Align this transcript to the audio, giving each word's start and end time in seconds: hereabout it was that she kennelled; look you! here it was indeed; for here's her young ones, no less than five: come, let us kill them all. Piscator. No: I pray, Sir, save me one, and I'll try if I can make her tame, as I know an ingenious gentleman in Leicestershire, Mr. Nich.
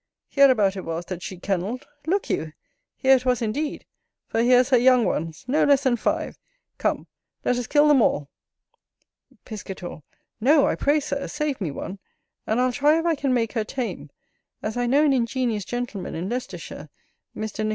hereabout 0.29 0.75
it 0.75 0.83
was 0.83 1.05
that 1.05 1.21
she 1.21 1.37
kennelled; 1.37 1.85
look 2.07 2.27
you! 2.27 2.53
here 2.97 3.15
it 3.17 3.23
was 3.23 3.39
indeed; 3.39 3.85
for 4.27 4.41
here's 4.41 4.71
her 4.71 4.77
young 4.79 5.05
ones, 5.05 5.45
no 5.47 5.63
less 5.63 5.83
than 5.83 5.95
five: 5.95 6.39
come, 6.79 7.05
let 7.45 7.55
us 7.55 7.67
kill 7.67 7.87
them 7.87 8.01
all. 8.01 8.27
Piscator. 9.45 10.01
No: 10.39 10.65
I 10.65 10.73
pray, 10.73 11.01
Sir, 11.01 11.27
save 11.27 11.61
me 11.61 11.69
one, 11.69 11.99
and 12.47 12.59
I'll 12.59 12.71
try 12.73 12.97
if 12.97 13.05
I 13.05 13.13
can 13.13 13.31
make 13.31 13.53
her 13.53 13.63
tame, 13.63 14.09
as 14.63 14.75
I 14.75 14.87
know 14.87 15.05
an 15.05 15.13
ingenious 15.13 15.65
gentleman 15.65 16.15
in 16.15 16.27
Leicestershire, 16.29 16.89
Mr. 17.37 17.63
Nich. 17.63 17.69